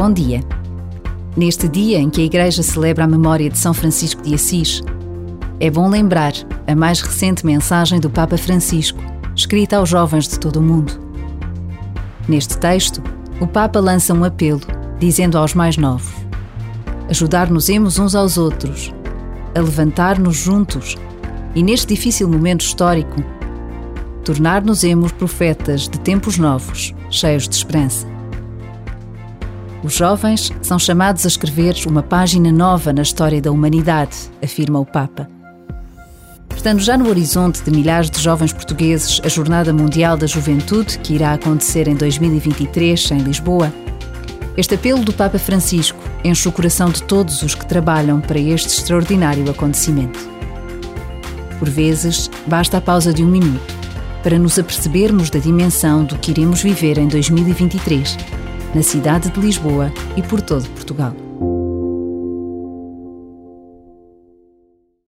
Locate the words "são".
3.58-3.74, 30.60-30.78